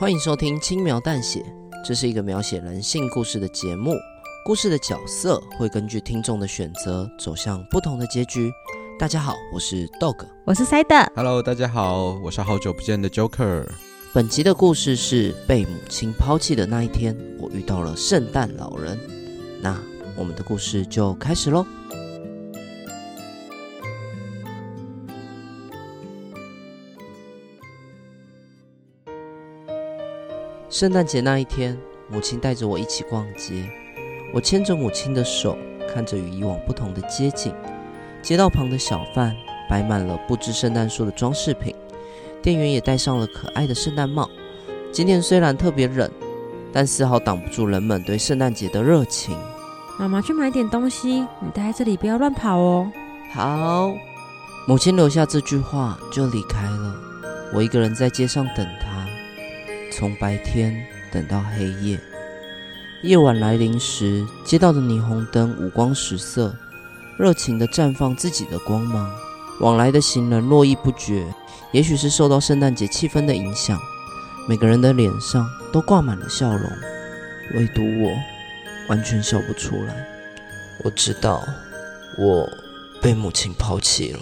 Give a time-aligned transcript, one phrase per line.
[0.00, 1.40] 欢迎收听《轻描淡写》，
[1.84, 3.94] 这是一个描写人性故事的节目。
[4.46, 8.50] 故事的角色会根据听众的选择走向不同的结局。
[8.98, 10.16] 大家好，我是 Dog，
[10.46, 11.06] 我是 Side。
[11.14, 13.68] Hello，大家好，我是好久不见的 Joker。
[14.14, 18.98] 本集的故事是被母亲抛弃的那一天，我遇到了圣诞老人。
[19.60, 19.78] 那
[20.16, 21.66] 我们的故事就开始喽。
[30.70, 31.76] 圣诞节那一天，
[32.08, 33.68] 母亲带着我一起逛街。
[34.32, 35.58] 我牵着母亲的手，
[35.92, 37.52] 看着与以往不同的街景。
[38.22, 39.34] 街道旁的小贩
[39.68, 41.74] 摆满了布置圣诞树的装饰品，
[42.40, 44.30] 店员也戴上了可爱的圣诞帽。
[44.92, 46.08] 今天虽然特别冷，
[46.72, 49.36] 但丝毫挡不住人们对圣诞节的热情。
[49.98, 52.88] 妈妈去买点东西，你待在这里不要乱跑哦。
[53.32, 53.92] 好，
[54.68, 56.94] 母亲留下这句话就离开了。
[57.52, 58.89] 我一个人在街上等她。
[59.90, 61.98] 从白天等到黑夜，
[63.02, 66.54] 夜晚来临时，街道的霓虹灯五光十色，
[67.18, 69.10] 热情地绽放自己的光芒。
[69.60, 71.26] 往来的行人络绎不绝，
[71.72, 73.78] 也许是受到圣诞节气氛的影响，
[74.48, 76.70] 每个人的脸上都挂满了笑容，
[77.56, 78.10] 唯独我
[78.88, 80.06] 完全笑不出来。
[80.82, 81.44] 我知道，
[82.16, 82.48] 我
[83.02, 84.20] 被母亲抛弃了。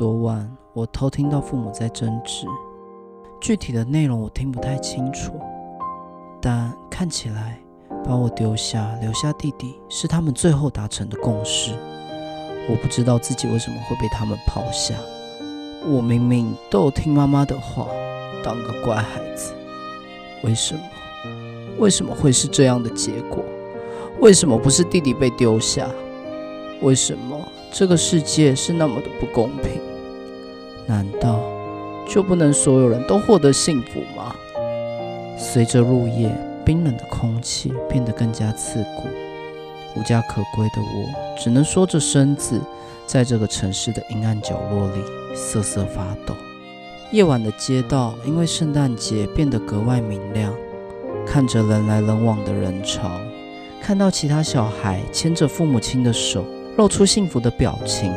[0.00, 2.46] 昨晚我偷听到父母在争执，
[3.38, 5.38] 具体的内容我听不太清楚，
[6.40, 7.60] 但看起来
[8.02, 11.72] 把我丢下留下弟弟是他们最后达成的共识。
[12.66, 14.94] 我不知道自己为什么会被他们抛下，
[15.86, 17.86] 我明明都有听妈妈的话，
[18.42, 19.52] 当个乖孩子，
[20.44, 20.80] 为什么？
[21.78, 23.44] 为什么会是这样的结果？
[24.18, 25.86] 为什么不是弟弟被丢下？
[26.80, 27.38] 为什么
[27.70, 29.89] 这个世界是那么的不公平？
[30.90, 31.40] 难道
[32.04, 34.34] 就不能所有人都获得幸福吗？
[35.38, 39.04] 随着入夜，冰冷的空气变得更加刺骨。
[39.94, 42.60] 无家可归的我，只能缩着身子，
[43.06, 45.00] 在这个城市的阴暗角落里
[45.32, 46.34] 瑟瑟发抖。
[47.12, 50.52] 夜晚的街道因为圣诞节变得格外明亮。
[51.24, 53.08] 看着人来人往的人潮，
[53.80, 56.44] 看到其他小孩牵着父母亲的手，
[56.76, 58.12] 露出幸福的表情，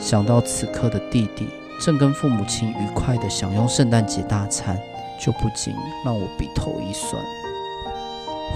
[0.00, 1.46] 想到此刻的弟弟。
[1.80, 4.78] 正跟父母亲愉快地享用圣诞节大餐，
[5.18, 5.74] 就不禁
[6.04, 7.22] 让我鼻头一酸。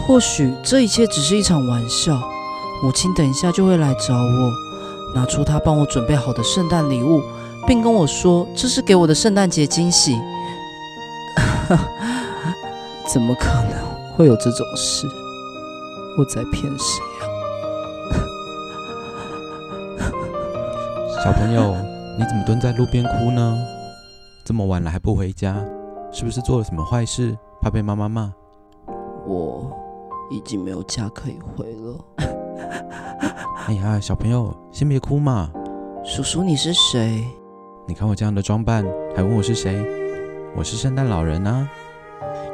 [0.07, 2.21] 或许这一切只是一场玩笑，
[2.83, 4.53] 母亲等一下就会来找我，
[5.15, 7.23] 拿出她帮我准备好的圣诞礼物，
[7.67, 10.21] 并跟我说这是给我的圣诞节惊喜。
[13.09, 13.73] 怎么可能
[14.17, 15.07] 会有这种事？
[16.19, 17.03] 我在骗谁
[19.99, 20.05] 啊？
[21.25, 21.94] 小朋友。
[22.17, 23.59] 你怎么蹲在路边哭呢？
[24.45, 25.57] 这么晚了还不回家，
[26.13, 28.33] 是不是做了什么坏事，怕被妈妈骂？
[29.27, 29.71] 我
[30.31, 31.99] 已经没有家可以回了。
[33.67, 35.51] 哎呀，小朋友，先别哭嘛。
[36.05, 37.25] 叔叔，你是谁？
[37.89, 38.85] 你看我这样的装扮，
[39.17, 39.85] 还问我是谁？
[40.57, 41.69] 我是圣诞老人啊。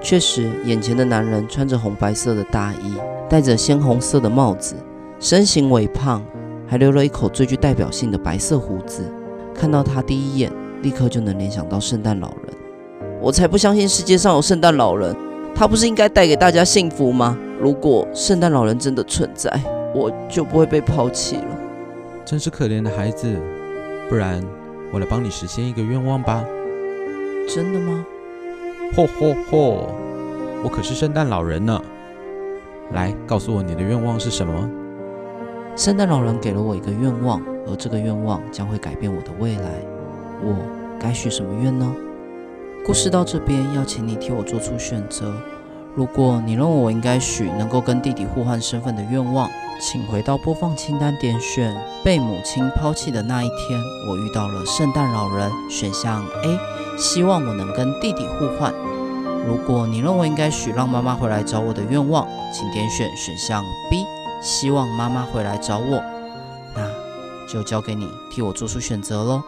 [0.00, 2.94] 确实，眼前的男人穿着红白色的大衣，
[3.28, 4.74] 戴着鲜红色的帽子，
[5.18, 6.22] 身形微胖，
[6.66, 9.04] 还留了一口最具代表性的白色胡子。
[9.60, 10.50] 看到他第一眼，
[10.80, 12.54] 立刻就能联想到圣诞老人。
[13.20, 15.14] 我才不相信世界上有圣诞老人，
[15.54, 17.36] 他不是应该带给大家幸福吗？
[17.60, 19.52] 如果圣诞老人真的存在，
[19.94, 21.58] 我就不会被抛弃了。
[22.24, 23.36] 真是可怜的孩子，
[24.08, 24.42] 不然
[24.94, 26.42] 我来帮你实现一个愿望吧。
[27.46, 28.06] 真的吗？
[28.94, 29.84] 嚯嚯嚯！
[30.64, 31.78] 我可是圣诞老人呢。
[32.94, 34.70] 来，告诉我你的愿望是什么？
[35.76, 37.42] 圣诞老人给了我一个愿望。
[37.70, 39.70] 而这个愿望将会改变我的未来，
[40.42, 40.56] 我
[40.98, 41.94] 该许什么愿呢？
[42.84, 45.32] 故事到这边，要请你替我做出选择。
[45.94, 49.48] 如果你认为我应该许能够跟弟弟互换身份的愿望，
[49.80, 55.50] 请回到播放清单点选被母亲抛弃的那一天，我遇到了圣诞老人。
[55.68, 56.58] 选项 A，
[56.96, 58.72] 希望我能跟弟弟互换。
[59.46, 64.06] 如果你认为应该许让妈妈回来找我的愿望，请点选选项 B，
[64.40, 66.02] 希望妈妈回来找我。
[67.50, 69.42] 就交给你替我做出选择喽。